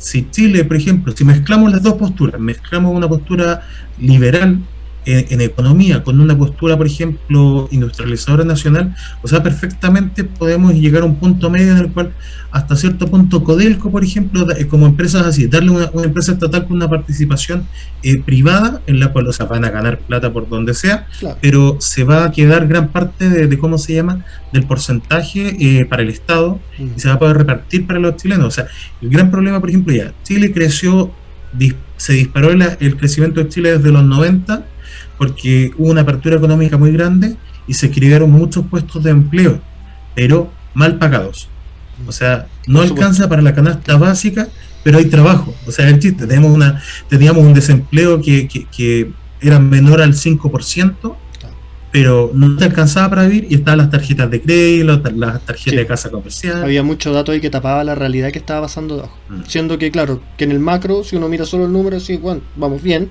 si 0.00 0.28
Chile, 0.30 0.64
por 0.64 0.76
ejemplo, 0.76 1.12
si 1.14 1.24
mezclamos 1.24 1.70
las 1.70 1.82
dos 1.82 1.94
posturas, 1.94 2.40
mezclamos 2.40 2.94
una 2.94 3.08
postura 3.08 3.62
liberal 3.98 4.58
en, 5.06 5.40
economía, 5.40 6.02
con 6.02 6.20
una 6.20 6.36
postura, 6.36 6.76
por 6.76 6.86
ejemplo, 6.86 7.68
industrializadora 7.70 8.44
nacional, 8.44 8.94
o 9.22 9.28
sea, 9.28 9.42
perfectamente 9.42 10.24
podemos 10.24 10.74
llegar 10.74 11.02
a 11.02 11.06
un 11.06 11.16
punto 11.16 11.48
medio 11.50 11.72
en 11.72 11.78
el 11.78 11.92
cual, 11.92 12.12
hasta 12.50 12.76
cierto 12.76 13.06
punto, 13.06 13.42
Codelco, 13.42 13.90
por 13.90 14.04
ejemplo, 14.04 14.46
como 14.68 14.86
empresas 14.86 15.26
así, 15.26 15.46
darle 15.46 15.70
una, 15.70 15.90
una 15.92 16.04
empresa 16.04 16.32
estatal 16.32 16.66
con 16.66 16.76
una 16.76 16.88
participación 16.88 17.66
eh, 18.02 18.20
privada, 18.20 18.82
en 18.86 19.00
la 19.00 19.12
cual, 19.12 19.26
o 19.28 19.32
sea, 19.32 19.46
van 19.46 19.64
a 19.64 19.70
ganar 19.70 19.98
plata 19.98 20.32
por 20.32 20.48
donde 20.48 20.74
sea, 20.74 21.06
pero 21.40 21.76
se 21.80 22.04
va 22.04 22.24
a 22.24 22.32
quedar 22.32 22.66
gran 22.66 22.88
parte 22.88 23.28
de, 23.28 23.58
cómo 23.58 23.78
se 23.78 23.94
llama, 23.94 24.24
del 24.52 24.64
porcentaje 24.64 25.56
eh, 25.60 25.84
para 25.86 26.02
el 26.02 26.10
Estado 26.10 26.58
y 26.78 26.98
se 26.98 27.08
va 27.08 27.14
a 27.14 27.18
poder 27.18 27.38
repartir 27.38 27.86
para 27.86 27.98
los 27.98 28.16
chilenos. 28.16 28.46
O 28.46 28.50
sea, 28.50 28.66
el 29.00 29.10
gran 29.10 29.30
problema, 29.30 29.60
por 29.60 29.70
ejemplo, 29.70 29.94
ya, 29.94 30.12
Chile 30.22 30.52
creció, 30.52 31.10
se 31.96 32.12
disparó 32.12 32.50
el 32.50 32.96
crecimiento 32.96 33.42
de 33.42 33.48
Chile 33.48 33.78
desde 33.78 33.92
los 33.92 34.04
90 34.04 34.64
porque 35.20 35.70
hubo 35.76 35.90
una 35.90 36.00
apertura 36.00 36.36
económica 36.36 36.78
muy 36.78 36.92
grande 36.92 37.36
y 37.66 37.74
se 37.74 37.90
crearon 37.90 38.30
muchos 38.30 38.64
puestos 38.64 39.04
de 39.04 39.10
empleo, 39.10 39.60
pero 40.14 40.50
mal 40.72 40.96
pagados. 40.96 41.46
O 42.06 42.10
sea, 42.10 42.46
no 42.66 42.80
alcanza 42.80 43.28
para 43.28 43.42
la 43.42 43.54
canasta 43.54 43.98
básica, 43.98 44.48
pero 44.82 44.96
hay 44.96 45.04
trabajo. 45.04 45.54
O 45.66 45.72
sea, 45.72 45.86
el 45.90 45.98
chiste, 45.98 46.26
teníamos, 46.26 46.52
una, 46.52 46.82
teníamos 47.10 47.44
un 47.44 47.52
desempleo 47.52 48.22
que, 48.22 48.48
que, 48.48 49.12
era 49.42 49.58
menor 49.58 50.00
al 50.00 50.14
5%, 50.14 51.16
pero 51.92 52.30
no 52.32 52.56
te 52.56 52.64
alcanzaba 52.64 53.10
para 53.10 53.26
vivir 53.26 53.46
y 53.50 53.56
estaban 53.56 53.76
las 53.76 53.90
tarjetas 53.90 54.30
de 54.30 54.40
crédito, 54.40 55.02
las 55.16 55.44
tarjetas 55.44 55.80
de 55.80 55.86
casa 55.86 56.08
comercial. 56.08 56.62
Había 56.62 56.82
mucho 56.82 57.12
dato 57.12 57.32
ahí 57.32 57.42
que 57.42 57.50
tapaba 57.50 57.84
la 57.84 57.94
realidad 57.94 58.32
que 58.32 58.38
estaba 58.38 58.62
pasando 58.62 58.96
debajo. 58.96 59.18
Mm. 59.28 59.42
Siendo 59.46 59.76
que, 59.76 59.90
claro, 59.90 60.22
que 60.38 60.44
en 60.44 60.52
el 60.52 60.60
macro, 60.60 61.04
si 61.04 61.16
uno 61.16 61.28
mira 61.28 61.44
solo 61.44 61.66
el 61.66 61.72
número, 61.74 62.00
sí, 62.00 62.16
bueno, 62.16 62.40
vamos 62.56 62.82
bien, 62.82 63.10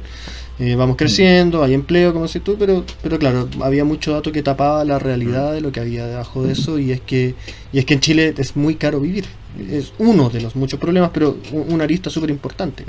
eh, 0.60 0.76
vamos 0.76 0.98
creciendo, 0.98 1.64
hay 1.64 1.74
empleo, 1.74 2.12
como 2.12 2.28
decís 2.28 2.44
tú, 2.44 2.58
pero, 2.60 2.84
pero 3.02 3.18
claro, 3.18 3.48
había 3.62 3.86
mucho 3.86 4.12
dato 4.12 4.32
que 4.32 4.44
tapaba 4.44 4.84
la 4.84 5.00
realidad 5.00 5.54
de 5.54 5.62
lo 5.62 5.72
que 5.72 5.80
había 5.80 6.06
debajo 6.06 6.44
de 6.44 6.52
eso 6.52 6.80
y 6.80 6.92
es 6.92 7.00
que 7.00 7.36
y 7.72 7.80
es 7.80 7.86
que 7.86 7.94
en 7.94 8.00
Chile 8.00 8.34
es 8.38 8.56
muy 8.56 8.76
caro 8.76 9.00
vivir. 9.00 9.26
Es 9.70 9.94
uno 9.98 10.30
de 10.30 10.42
los 10.42 10.56
muchos 10.56 10.80
problemas, 10.80 11.12
pero 11.14 11.38
una 11.52 11.84
arista 11.84 12.10
súper 12.10 12.30
importante, 12.30 12.84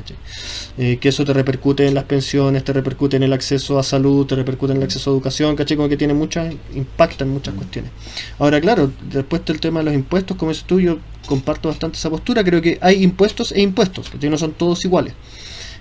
eh, 0.79 0.99
que 1.01 1.09
eso 1.09 1.25
te 1.25 1.33
repercute 1.33 1.87
en 1.87 1.95
las 1.95 2.05
pensiones, 2.05 2.65
te 2.65 2.73
repercute 2.73 3.17
en 3.17 3.23
el 3.23 3.33
acceso 3.33 3.79
a 3.79 3.83
salud, 3.83 4.27
te 4.27 4.35
repercute 4.35 4.73
en 4.73 4.79
el 4.79 4.85
acceso 4.85 5.11
a 5.11 5.15
educación, 5.15 5.57
¿cachai? 5.57 5.77
Como 5.77 5.89
que 5.89 5.97
tiene 5.97 6.13
muchas, 6.13 6.55
impacta 6.75 7.25
en 7.25 7.31
muchas 7.31 7.55
cuestiones. 7.55 7.91
Ahora, 8.39 8.61
claro, 8.61 8.91
después 9.11 9.45
del 9.45 9.61
tema 9.61 9.81
de 9.81 9.87
los 9.87 9.95
impuestos, 9.95 10.37
como 10.37 10.51
es 10.51 10.65
tú, 10.65 10.81
yo 10.81 10.99
comparto 11.27 11.69
bastante 11.69 11.97
esa 11.97 12.11
postura, 12.11 12.45
creo 12.45 12.61
que 12.61 12.79
hay 12.81 13.03
impuestos 13.03 13.53
e 13.53 13.63
impuestos, 13.63 14.11
que 14.11 14.31
no 14.31 14.37
son 14.37 14.53
todos 14.53 14.85
iguales. 14.85 15.15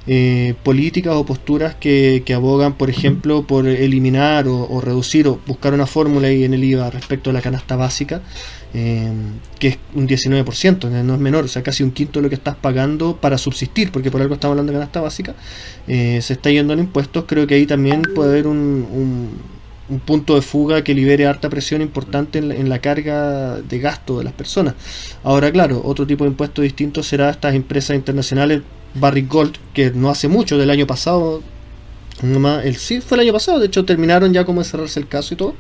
Eh, 0.08 0.56
políticas 0.64 1.14
o 1.14 1.26
posturas 1.26 1.76
que, 1.76 2.24
abogan, 2.34 2.74
por 2.74 2.90
ejemplo, 2.90 3.44
por 3.46 3.68
eliminar 3.68 4.48
o, 4.48 4.82
reducir 4.82 5.28
o 5.28 5.40
buscar 5.46 5.74
una 5.74 5.86
fórmula 5.86 6.30
ahí 6.30 6.44
en 6.44 6.54
el 6.54 6.64
IVA 6.64 6.90
respecto 6.90 7.30
a 7.30 7.34
la 7.34 7.42
canasta 7.42 7.76
básica, 7.76 8.22
eh, 8.74 9.12
que 9.60 9.68
es 9.68 9.78
un 9.94 10.08
19%, 10.08 10.90
no 11.04 11.14
es 11.14 11.20
menor, 11.20 11.46
o 11.46 11.48
sea, 11.48 11.62
casi 11.62 11.84
un 11.84 11.92
quinto 11.92 12.20
de 12.20 12.24
lo 12.24 12.30
que 12.30 12.36
estás 12.36 12.56
pagando 12.56 13.18
para 13.18 13.38
subsistir, 13.38 13.92
porque 13.92 14.10
por 14.10 14.22
algo 14.22 14.36
estamos 14.36 14.54
hablando 14.54 14.72
de 14.72 14.80
canasta 14.80 15.02
básica, 15.02 15.36
eh, 15.88 16.20
se 16.22 16.34
está 16.34 16.50
yendo 16.50 16.74
en 16.74 16.80
impuestos, 16.80 17.26
creo 17.28 17.46
que 17.46 17.56
ahí 17.56 17.68
también 17.68 18.02
puede 18.16 18.32
haber 18.32 18.48
un, 18.48 19.30
un 19.90 20.00
punto 20.00 20.36
de 20.36 20.42
fuga 20.42 20.84
que 20.84 20.94
libere 20.94 21.26
harta 21.26 21.50
presión 21.50 21.82
importante 21.82 22.40
en 22.40 22.70
la, 22.70 22.80
carga 22.80 23.60
de 23.62 23.80
gasto 23.80 24.20
de 24.20 24.24
las 24.24 24.34
personas. 24.34 24.76
Ahora, 25.24 25.52
claro, 25.52 25.82
otro 25.84 26.06
tipo 26.06 26.24
de 26.24 26.30
impuesto 26.30 26.62
distinto 26.62 27.04
será 27.04 27.30
estas 27.30 27.56
empresas 27.56 27.96
internacionales 27.96 28.62
Barrick 28.96 29.28
Gold, 29.30 29.58
que 29.74 29.92
no 29.92 30.10
hace 30.10 30.28
mucho, 30.28 30.58
del 30.58 30.70
año 30.70 30.88
pasado, 30.88 31.42
el 32.22 32.76
sí 32.76 33.00
fue 33.00 33.18
el 33.18 33.22
año 33.22 33.34
pasado, 33.34 33.60
de 33.60 33.68
hecho 33.68 33.86
terminaron 33.86 34.34
ya 34.34 34.44
como 34.46 34.62
de 34.62 34.68
cerrarse 34.68 35.00
el 35.00 35.08
caso 35.08 35.34
y 35.34 35.38
todo. 35.38 35.56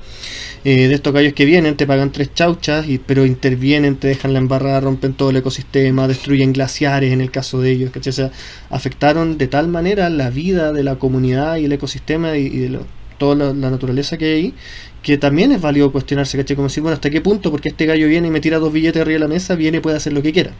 Eh, 0.65 0.89
de 0.89 0.95
estos 0.95 1.13
gallos 1.13 1.31
que 1.33 1.45
vienen, 1.45 1.77
te 1.77 1.87
pagan 1.87 2.11
tres 2.11 2.33
chauchas, 2.33 2.87
y, 2.89 2.97
pero 2.97 3.25
intervienen, 3.25 3.95
te 3.95 4.09
dejan 4.09 4.33
la 4.33 4.39
embarrada, 4.39 4.81
rompen 4.81 5.13
todo 5.13 5.29
el 5.29 5.37
ecosistema, 5.37 6.07
destruyen 6.07 6.51
glaciares 6.51 7.13
en 7.13 7.21
el 7.21 7.31
caso 7.31 7.61
de 7.61 7.71
ellos, 7.71 7.91
O 7.95 8.11
sea, 8.11 8.31
afectaron 8.69 9.37
de 9.37 9.47
tal 9.47 9.69
manera 9.69 10.09
la 10.09 10.29
vida 10.29 10.73
de 10.73 10.83
la 10.83 10.97
comunidad 10.97 11.57
y 11.57 11.65
el 11.65 11.71
ecosistema 11.71 12.35
y, 12.35 12.49
de 12.49 12.79
toda 13.17 13.53
la, 13.53 13.69
naturaleza 13.69 14.17
que 14.17 14.33
hay 14.33 14.53
que 15.01 15.17
también 15.17 15.51
es 15.51 15.61
válido 15.61 15.91
cuestionarse, 15.91 16.37
¿cachai? 16.37 16.55
Como 16.55 16.67
decir, 16.67 16.83
bueno, 16.83 16.95
¿hasta 16.95 17.09
qué 17.09 17.21
punto? 17.21 17.51
Porque 17.51 17.69
este 17.69 17.85
gallo 17.85 18.07
viene 18.07 18.27
y 18.27 18.31
me 18.31 18.41
tira 18.41 18.59
dos 18.59 18.73
billetes 18.73 19.01
arriba 19.01 19.15
de 19.15 19.19
la 19.19 19.27
mesa, 19.27 19.55
viene 19.55 19.77
y 19.77 19.79
puede 19.79 19.95
hacer 19.95 20.11
lo 20.11 20.21
que 20.21 20.33
quiera. 20.33 20.51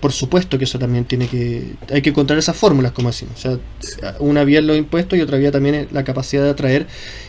Por 0.00 0.12
supuesto 0.12 0.56
que 0.58 0.64
eso 0.64 0.78
también 0.78 1.04
tiene 1.04 1.26
que... 1.26 1.74
Hay 1.90 2.00
que 2.00 2.10
encontrar 2.10 2.38
esas 2.38 2.56
fórmulas, 2.56 2.92
como 2.92 3.08
decimos. 3.08 3.34
O 3.36 3.38
sea, 3.38 4.16
una 4.20 4.44
vía 4.44 4.60
es 4.60 4.64
los 4.64 4.76
impuestos 4.76 5.18
y 5.18 5.22
otra 5.22 5.38
vía 5.38 5.50
también 5.50 5.74
es 5.74 5.92
la 5.92 6.04
capacidad 6.04 6.44
de 6.44 6.50
atraer 6.50 6.86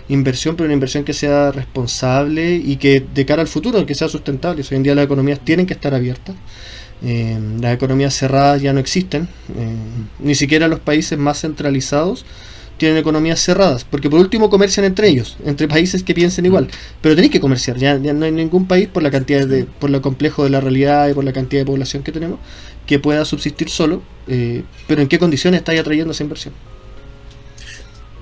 inversión, 0.10 0.56
pero 0.56 0.66
una 0.66 0.74
inversión 0.74 1.04
que 1.04 1.14
sea 1.14 1.52
responsable 1.52 2.56
y 2.56 2.78
que 2.78 3.04
de 3.14 3.26
cara 3.26 3.42
al 3.42 3.48
futuro, 3.48 3.84
que 3.86 3.96
sea 3.96 4.08
sustentable. 4.08 4.64
Hoy 4.70 4.78
en 4.78 4.84
día 4.84 4.94
las 4.94 5.06
economías 5.06 5.40
tienen 5.40 5.66
que 5.66 5.74
estar 5.74 5.96
abiertas. 5.96 6.36
Eh, 7.04 7.38
las 7.62 7.74
economías 7.74 8.14
cerradas 8.14 8.62
ya 8.62 8.74
no 8.74 8.80
existen. 8.80 9.24
Eh, 9.58 9.76
ni 10.20 10.36
siquiera 10.36 10.68
los 10.68 10.80
países 10.80 11.18
más 11.18 11.42
centralizados 11.42 12.26
tienen 12.78 12.98
economías 12.98 13.40
cerradas, 13.40 13.84
porque 13.84 14.10
por 14.10 14.20
último 14.20 14.50
comercian 14.50 14.86
entre 14.86 15.10
ellos, 15.10 15.38
entre 15.46 15.68
países 15.68 16.04
que 16.04 16.14
piensen 16.14 16.46
igual, 16.46 16.70
pero 17.02 17.16
tenéis 17.16 17.32
que 17.32 17.40
comerciar, 17.40 17.78
ya, 17.78 17.98
no 17.98 18.26
hay 18.26 18.32
ningún 18.32 18.68
país 18.68 18.88
por 18.88 19.04
la 19.04 19.12
cantidad 19.12 19.46
de, 19.48 19.66
por 19.66 19.90
lo 19.90 20.02
complejo 20.02 20.44
de 20.44 20.50
la 20.52 20.62
realidad 20.62 21.10
y 21.10 21.14
por 21.14 21.24
la 21.24 21.34
cantidad 21.34 21.62
de 21.62 21.66
población 21.66 22.04
que 22.04 22.12
tenemos, 22.12 22.40
que 22.86 23.00
pueda 23.00 23.26
subsistir 23.26 23.70
solo, 23.70 24.02
eh, 24.28 24.64
pero 24.88 25.02
en 25.02 25.08
qué 25.08 25.20
condiciones 25.20 25.60
estáis 25.60 25.80
atrayendo 25.80 26.12
esa 26.12 26.24
inversión. 26.24 26.54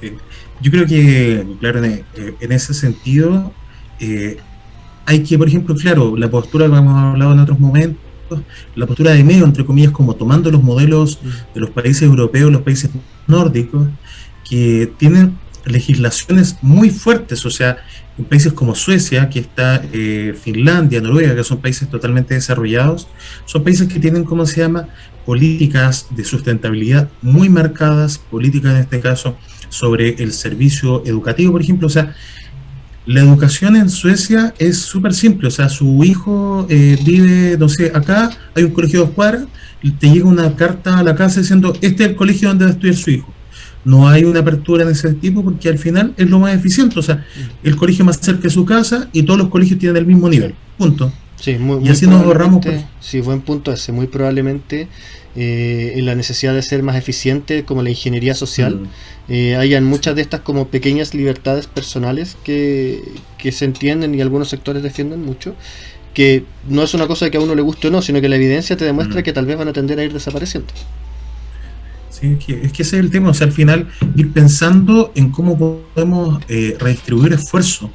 Eh, 0.01 0.15
yo 0.62 0.71
creo 0.71 0.85
que, 0.85 1.45
claro, 1.59 1.83
en, 1.83 2.03
eh, 2.15 2.35
ese 2.39 2.74
sentido, 2.74 3.53
hay 5.05 5.24
que, 5.24 5.38
por 5.38 5.47
ejemplo, 5.47 5.75
claro, 5.75 6.17
la 6.17 6.29
postura 6.29 6.67
que 6.67 6.75
hemos 6.75 6.97
hablado 6.97 7.33
en 7.33 7.39
otros 7.39 7.59
momentos, 7.59 8.00
la 8.75 8.88
postura 8.88 9.12
de 9.12 9.24
medio, 9.24 9.45
entre 9.45 9.65
comillas, 9.65 9.91
como 9.91 10.15
tomando 10.15 10.50
los 10.50 10.63
modelos 10.63 11.19
mm. 11.21 11.53
de 11.53 11.62
los 11.62 11.69
países 11.69 12.01
europeos, 12.01 12.51
los 12.51 12.62
países 12.63 12.89
nórdicos, 13.27 13.88
que 14.48 14.92
tienen 14.98 15.38
legislaciones 15.66 16.58
muy 16.62 16.90
fuertes, 16.90 17.46
o 17.46 17.50
sea, 17.50 17.78
en 18.18 18.25
países 18.25 18.54
como 18.54 18.75
Suecia, 18.75 19.30
que 19.30 19.40
está 19.40 19.84
eh, 19.92 20.36
Finlandia, 20.40 21.02
Noruega, 21.02 21.36
que 21.36 21.44
son 21.44 21.60
países 21.60 21.90
totalmente 21.90 22.34
desarrollados, 22.34 23.08
son 23.46 23.64
países 23.64 23.88
que 23.88 24.00
tienen, 24.00 24.24
¿cómo 24.24 24.46
se 24.46 24.62
llama?, 24.62 24.88
políticas 25.25 26.08
de 26.12 26.24
sustentabilidad 26.24 27.10
muy 27.22 27.50
marcadas, 27.50 28.20
políticas 28.20 28.75
en 28.75 28.82
este 28.82 29.00
caso 29.00 29.36
sobre 29.70 30.22
el 30.22 30.32
servicio 30.32 31.04
educativo, 31.06 31.52
por 31.52 31.62
ejemplo, 31.62 31.88
o 31.88 31.90
sea, 31.90 32.16
la 33.08 33.22
educación 33.22 33.75
en 33.75 33.90
Suecia 33.90 34.54
es 34.58 34.78
súper 34.80 35.14
simple, 35.14 35.48
o 35.48 35.52
sea, 35.52 35.70
su 35.70 36.04
hijo 36.04 36.68
eh, 36.70 36.98
vive, 37.04 37.58
no 37.58 37.70
sé, 37.70 37.92
acá 37.94 38.30
hay 38.56 38.64
un 38.64 38.72
colegio 38.72 39.02
de 39.02 39.06
dos 39.08 39.16
cuadras, 39.16 39.46
te 40.00 40.10
llega 40.10 40.25
una 40.25 40.56
carta 40.56 41.00
a 41.00 41.04
la 41.04 41.16
casa 41.16 41.42
diciendo, 41.42 41.74
este 41.82 42.04
es 42.04 42.10
el 42.12 42.16
colegio 42.16 42.50
donde 42.50 42.66
va 42.66 42.72
a 42.72 42.74
estudiar 42.74 42.96
su 42.96 43.10
hijo 43.12 43.35
no 43.86 44.10
hay 44.10 44.24
una 44.24 44.39
apertura 44.39 44.84
en 44.84 44.89
ese 44.89 45.13
tipo 45.13 45.44
porque 45.44 45.70
al 45.70 45.77
final 45.77 46.13
es 46.18 46.30
lo 46.30 46.39
más 46.39 46.54
eficiente. 46.56 47.00
O 47.00 47.04
sea, 47.04 47.25
el 47.63 47.75
colegio 47.75 48.04
más 48.04 48.20
cerca 48.20 48.44
de 48.44 48.50
su 48.50 48.65
casa 48.65 49.08
y 49.13 49.24
todos 49.24 49.39
los 49.39 49.50
colegios 49.50 49.80
tienen 49.80 49.98
el 49.98 50.06
mismo 50.06 50.27
nivel. 50.27 50.56
Punto. 50.77 51.13
Sí, 51.39 51.58
muy, 51.60 51.86
y 51.86 51.89
así 51.89 52.08
nos 52.08 52.24
ahorramos. 52.24 52.65
Pues. 52.65 52.84
Sí, 53.00 53.22
buen 53.22 53.42
punto 53.42 53.72
ese. 53.72 53.92
Muy 53.92 54.08
probablemente 54.08 54.88
eh, 55.36 55.94
en 55.96 56.06
la 56.06 56.15
necesidad 56.15 56.54
de 56.56 56.62
ser 56.63 56.82
más 56.82 56.96
eficiente, 56.96 57.63
como 57.63 57.84
la 57.84 57.89
ingeniería 57.89 58.34
social, 58.34 58.75
mm. 58.75 59.32
eh, 59.32 59.56
hayan 59.56 59.84
muchas 59.84 60.15
de 60.15 60.24
estas 60.24 60.39
como 60.39 60.68
pequeñas 60.70 61.13
libertades 61.13 61.68
personales 61.68 62.38
que, 62.44 63.04
que 63.38 63.51
se 63.51 63.65
entienden 63.65 64.15
y 64.15 64.22
algunos 64.22 64.50
sectores 64.50 64.82
defienden 64.82 65.24
mucho 65.24 65.56
que 66.15 66.46
no 66.70 66.82
es 66.82 66.94
una 66.94 67.08
cosa 67.08 67.30
que 67.30 67.38
a 67.38 67.42
uno 67.42 67.54
le 67.54 67.62
guste 67.62 67.89
o 67.89 67.92
no, 67.92 68.01
sino 68.01 68.22
que 68.22 68.30
la 68.30 68.38
evidencia 68.38 68.77
te 68.77 68.86
demuestra 68.86 69.20
mm. 69.20 69.24
que 69.24 69.34
tal 69.34 69.46
vez 69.46 69.58
van 69.58 69.68
a 69.68 69.74
tender 69.74 70.00
a 70.00 70.04
ir 70.04 70.13
desapareciendo. 70.13 70.74
Sí, 72.19 72.38
es, 72.38 72.72
que, 72.72 72.81
ese 72.81 72.98
es 72.98 73.03
el 73.03 73.12
tema, 73.12 73.29
o 73.29 73.34
sea, 73.34 73.48
al 73.48 73.53
final 73.53 73.88
ir 74.15 74.31
pensando 74.31 75.12
en 75.15 75.31
cómo 75.31 75.57
podemos 75.93 76.41
eh, 76.48 76.77
redistribuir 76.79 77.34
esfuerzo 77.34 77.91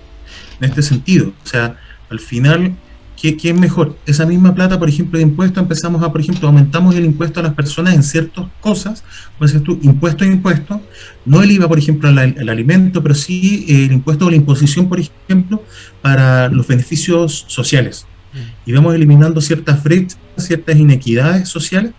en 0.60 0.68
este 0.68 0.82
sentido. 0.82 1.32
O 1.42 1.46
sea, 1.46 1.78
al 2.10 2.20
final, 2.20 2.76
¿qué, 3.20 3.36
es 3.42 3.54
mejor? 3.58 3.96
Esa 4.04 4.26
misma 4.26 4.54
plata, 4.54 4.78
por 4.78 4.90
ejemplo, 4.90 5.18
de 5.18 5.22
impuestos, 5.22 5.62
empezamos 5.62 6.02
a, 6.02 6.12
por 6.12 6.20
ejemplo, 6.20 6.48
aumentamos 6.48 6.94
el 6.96 7.06
impuesto 7.06 7.40
a 7.40 7.42
las 7.42 7.54
personas 7.54 7.94
en 7.94 8.02
ciertas 8.02 8.44
cosas, 8.60 9.04
pues 9.38 9.56
tú, 9.62 9.78
impuesto 9.82 10.24
a 10.24 10.26
impuesto, 10.26 10.82
no 11.24 11.42
el 11.42 11.50
IVA, 11.52 11.66
por 11.66 11.78
ejemplo, 11.78 12.08
al, 12.08 12.48
alimento, 12.48 13.02
pero 13.02 13.14
sí 13.14 13.64
el 13.68 13.92
impuesto 13.92 14.26
o 14.26 14.30
la 14.30 14.36
imposición, 14.36 14.86
por 14.86 15.00
ejemplo, 15.00 15.64
para 16.02 16.48
los 16.48 16.66
beneficios 16.66 17.46
sociales. 17.48 18.06
Mm. 18.34 18.70
Y 18.70 18.72
vamos 18.72 18.94
eliminando 18.94 19.40
ciertas 19.40 19.82
brechas, 19.82 20.18
ciertas 20.36 20.76
inequidades 20.76 21.48
sociales 21.48 21.92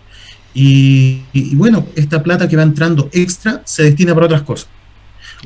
y, 0.54 1.56
bueno, 1.56 1.88
esta 1.96 2.22
plata 2.22 2.48
que 2.48 2.58
va 2.58 2.64
entrando 2.64 3.10
extra 3.14 3.62
se 3.66 3.84
destina 3.84 4.14
para 4.14 4.26
otras 4.26 4.42
cosas. 4.42 4.70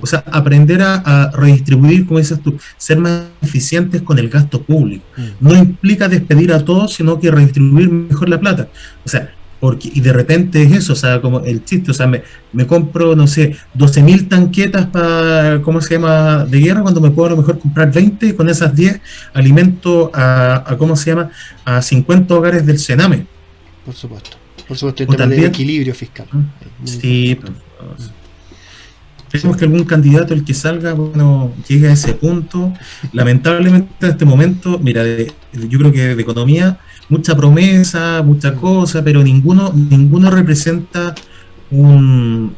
O 0.01 0.07
sea, 0.07 0.23
aprender 0.31 0.81
a, 0.81 1.31
redistribuir, 1.33 2.05
como 2.05 2.19
dices 2.19 2.41
tú, 2.41 2.57
ser 2.77 2.97
más 2.99 3.23
eficientes 3.41 4.01
con 4.01 4.19
el 4.19 4.29
gasto 4.29 4.61
público. 4.61 5.05
Mm. 5.15 5.23
No 5.39 5.55
implica 5.55 6.09
despedir 6.09 6.51
a 6.51 6.65
todos, 6.65 6.93
sino 6.93 7.19
que 7.19 7.31
redistribuir 7.31 7.89
mejor 7.89 8.27
la 8.29 8.39
plata. 8.39 8.67
O 9.05 9.09
sea, 9.09 9.31
Porque, 9.59 9.89
y 9.91 10.01
de 10.01 10.11
repente 10.11 10.61
es 10.61 10.71
eso, 10.73 10.93
o 10.93 10.95
sea, 10.97 11.21
como 11.21 11.39
el 11.39 11.63
chiste, 11.63 11.89
o 11.89 11.93
sea, 11.93 12.07
me, 12.07 12.23
me 12.51 12.67
compro, 12.67 13.15
no 13.15 13.25
sé, 13.25 13.55
12.000 13.75 14.27
tanquetas 14.27 14.85
para, 14.87 15.61
¿cómo 15.61 15.79
se 15.81 15.95
llama?, 15.95 16.45
de 16.45 16.59
guerra, 16.59 16.81
cuando 16.81 16.99
me 16.99 17.09
puedo 17.09 17.27
a 17.27 17.29
lo 17.31 17.37
mejor 17.37 17.57
comprar 17.59 17.91
20 17.91 18.27
y 18.27 18.33
con 18.33 18.49
esas 18.49 18.75
10 18.75 18.99
alimento 19.33 20.11
a, 20.13 20.75
¿cómo 20.77 20.95
se 20.95 21.11
llama?, 21.11 21.31
a 21.63 21.81
50 21.81 22.35
hogares 22.35 22.65
del 22.65 22.77
Sename. 22.79 23.25
Por 23.85 23.95
supuesto, 23.95 24.37
por 24.67 24.77
supuesto, 24.77 25.03
el 25.03 25.09
tema 25.09 25.27
del 25.27 25.45
equilibrio 25.45 25.93
fiscal. 25.93 26.27
Sí, 26.83 27.37
Esperemos 29.35 29.57
que 29.57 29.65
algún 29.65 29.83
candidato, 29.83 30.33
el 30.33 30.45
que 30.45 30.53
salga, 30.53 30.93
bueno, 30.93 31.51
llegue 31.67 31.89
a 31.89 31.93
ese 31.93 32.13
punto. 32.13 32.71
Lamentablemente 33.11 34.05
en 34.05 34.11
este 34.11 34.23
momento, 34.23 34.79
mira, 34.79 35.03
yo 35.05 35.79
creo 35.79 35.91
que 35.91 36.15
de 36.15 36.21
economía, 36.21 36.79
mucha 37.09 37.35
promesa, 37.35 38.21
mucha 38.23 38.55
cosa, 38.55 39.03
pero 39.03 39.21
ninguno, 39.23 39.73
ninguno 39.73 40.31
representa 40.31 41.13
un, 41.69 42.55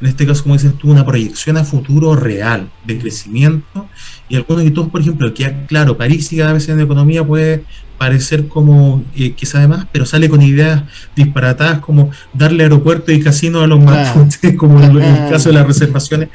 en 0.00 0.06
este 0.06 0.26
caso, 0.26 0.42
como 0.42 0.56
dices 0.56 0.74
tú, 0.76 0.90
una 0.90 1.06
proyección 1.06 1.56
a 1.56 1.64
futuro 1.64 2.14
real 2.16 2.70
de 2.84 2.98
crecimiento. 2.98 3.88
Y 4.28 4.36
algunos 4.36 4.64
y 4.64 4.70
todos, 4.70 4.88
por 4.88 5.00
ejemplo, 5.00 5.32
que 5.32 5.54
claro, 5.66 5.96
París 5.96 6.32
y 6.32 6.38
cada 6.38 6.52
vez 6.52 6.68
en 6.68 6.80
economía 6.80 7.24
puede 7.24 7.62
parecer 7.98 8.48
como 8.48 9.02
eh, 9.16 9.32
que 9.32 9.46
sabe 9.46 9.68
más, 9.68 9.86
pero 9.90 10.04
sale 10.04 10.28
con 10.28 10.42
ideas 10.42 10.82
disparatadas 11.14 11.78
como 11.78 12.10
darle 12.32 12.64
aeropuerto 12.64 13.12
y 13.12 13.20
casino 13.20 13.62
a 13.62 13.66
los 13.66 13.82
más 13.82 14.14
como 14.58 14.82
en 14.82 14.96
el 14.96 15.30
caso 15.30 15.48
de 15.48 15.54
las 15.54 15.66
reservaciones 15.66 16.28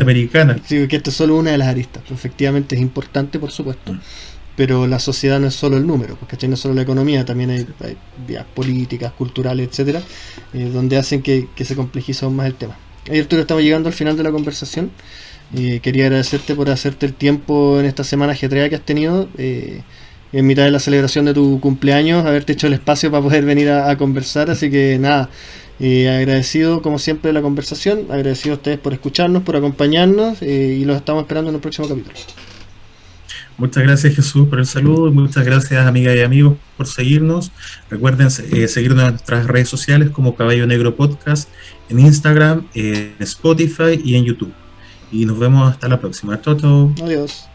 americanas. 0.00 0.60
Sí, 0.66 0.86
que 0.88 0.96
esto 0.96 1.10
es 1.10 1.16
solo 1.16 1.36
una 1.36 1.50
de 1.50 1.58
las 1.58 1.68
aristas. 1.68 2.02
Efectivamente 2.10 2.76
es 2.76 2.80
importante, 2.80 3.38
por 3.38 3.50
supuesto. 3.50 3.92
Mm. 3.92 4.00
Pero 4.56 4.86
la 4.86 4.98
sociedad 4.98 5.38
no 5.38 5.48
es 5.48 5.54
solo 5.54 5.76
el 5.76 5.86
número, 5.86 6.16
porque 6.16 6.48
no 6.48 6.54
es 6.54 6.60
solo 6.60 6.72
la 6.72 6.80
economía, 6.80 7.26
también 7.26 7.50
hay, 7.50 7.66
vías 8.26 8.46
políticas, 8.54 9.12
culturales, 9.12 9.68
etcétera, 9.68 10.00
eh, 10.54 10.70
donde 10.72 10.96
hacen 10.96 11.20
que, 11.20 11.46
se 11.62 11.76
complejice 11.76 12.24
aún 12.24 12.36
más 12.36 12.46
el 12.46 12.54
tema. 12.54 12.74
Ahí 13.10 13.20
Arturo, 13.20 13.42
estamos 13.42 13.62
llegando 13.62 13.88
al 13.90 13.94
final 13.94 14.16
de 14.16 14.22
la 14.22 14.32
conversación. 14.32 14.90
Eh, 15.54 15.80
quería 15.80 16.04
agradecerte 16.04 16.54
por 16.54 16.70
hacerte 16.70 17.06
el 17.06 17.14
tiempo 17.14 17.78
en 17.78 17.86
esta 17.86 18.04
semana 18.04 18.32
ajetreada 18.32 18.68
que 18.68 18.76
has 18.76 18.84
tenido. 18.84 19.28
Eh, 19.38 19.82
en 20.32 20.46
mitad 20.46 20.64
de 20.64 20.70
la 20.70 20.80
celebración 20.80 21.24
de 21.24 21.34
tu 21.34 21.60
cumpleaños, 21.60 22.26
haberte 22.26 22.52
hecho 22.52 22.66
el 22.66 22.74
espacio 22.74 23.10
para 23.10 23.22
poder 23.22 23.44
venir 23.44 23.70
a, 23.70 23.96
conversar. 23.96 24.50
Así 24.50 24.70
que 24.70 24.98
nada, 24.98 25.30
eh, 25.78 26.08
agradecido 26.08 26.82
como 26.82 26.98
siempre 26.98 27.28
de 27.28 27.32
la 27.34 27.42
conversación, 27.42 28.06
agradecido 28.10 28.54
a 28.54 28.56
ustedes 28.56 28.78
por 28.78 28.92
escucharnos, 28.92 29.42
por 29.44 29.56
acompañarnos 29.56 30.42
eh, 30.42 30.78
y 30.80 30.84
los 30.84 30.96
estamos 30.96 31.22
esperando 31.22 31.50
en 31.50 31.56
el 31.56 31.60
próximo 31.60 31.88
capítulo. 31.88 32.14
Muchas 33.58 33.84
gracias 33.84 34.14
Jesús 34.14 34.48
por 34.48 34.58
el 34.58 34.66
saludo, 34.66 35.10
muchas 35.10 35.42
gracias 35.42 35.86
amigas 35.86 36.14
y 36.14 36.20
amigos 36.20 36.58
por 36.76 36.86
seguirnos. 36.86 37.52
Recuerden 37.88 38.26
eh, 38.26 38.68
seguirnos 38.68 39.04
en 39.04 39.10
nuestras 39.12 39.46
redes 39.46 39.70
sociales 39.70 40.10
como 40.10 40.34
Caballo 40.34 40.66
Negro 40.66 40.96
Podcast, 40.96 41.48
en 41.88 42.00
Instagram, 42.00 42.66
en 42.74 43.14
Spotify 43.20 43.98
y 44.04 44.16
en 44.16 44.24
YouTube. 44.24 44.52
Y 45.10 45.26
nos 45.26 45.38
vemos 45.38 45.70
hasta 45.70 45.88
la 45.88 46.00
próxima. 46.00 46.40
Chau, 46.40 46.92
Adiós. 47.02 47.48